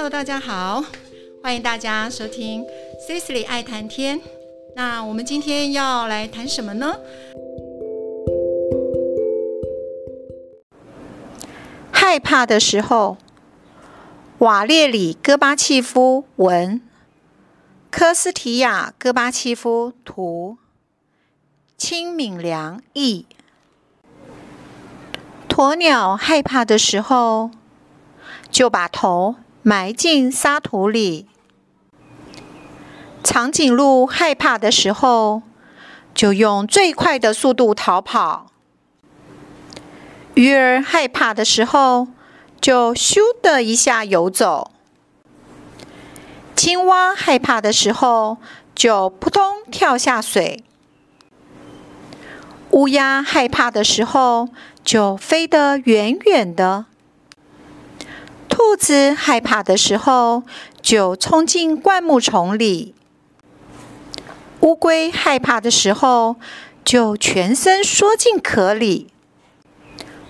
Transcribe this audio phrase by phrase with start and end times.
[0.00, 0.84] Hello，大家好，
[1.42, 2.64] 欢迎大家收听
[3.08, 4.20] Cecily 爱谈天。
[4.76, 7.00] 那我们今天要来谈什么呢？
[11.90, 13.16] 害怕的时候，
[14.38, 16.80] 瓦列里·戈巴契夫文，
[17.90, 20.58] 科斯提亚·戈巴契夫图，
[21.76, 23.26] 清敏良译。
[25.48, 27.50] 鸵鸟害怕的时候，
[28.48, 29.34] 就把头
[29.68, 31.26] 埋进沙土里；
[33.22, 35.42] 长颈鹿害怕的时候，
[36.14, 38.46] 就用最快的速度逃跑；
[40.32, 42.08] 鱼儿害怕的时候，
[42.58, 44.70] 就咻的一下游走；
[46.56, 48.38] 青蛙害怕的时候，
[48.74, 50.62] 就扑通跳下水；
[52.70, 54.48] 乌鸦害怕的时候，
[54.82, 56.86] 就飞得远远的。
[58.58, 60.42] 兔子害怕的时候，
[60.82, 62.92] 就冲进灌木丛里；
[64.62, 66.34] 乌龟害怕的时候，
[66.84, 69.06] 就全身缩进壳里；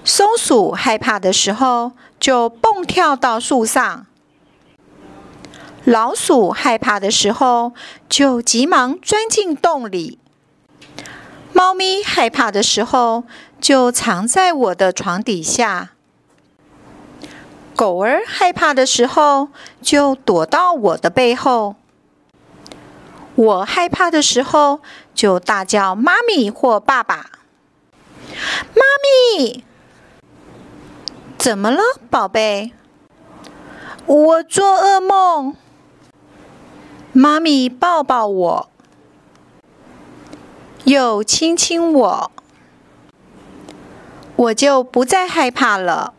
[0.04, 4.04] 松鼠害怕的时候，就蹦跳到树上；
[5.84, 7.72] 老鼠害怕的时候，
[8.10, 10.18] 就急忙钻进洞里；
[11.54, 13.24] 猫咪害怕的时候，
[13.58, 15.92] 就藏在我的床底下；
[17.78, 21.76] 狗儿害怕的时候，就躲到我的背后；
[23.36, 24.80] 我害怕的时候，
[25.14, 27.30] 就大叫“妈咪”或“爸爸”。
[28.74, 28.82] 妈
[29.38, 29.62] 咪，
[31.38, 32.72] 怎么了，宝贝？
[34.06, 35.54] 我做噩梦。
[37.12, 38.68] 妈咪抱抱我，
[40.82, 42.32] 又亲亲我。
[44.34, 46.14] 我就不再害怕了。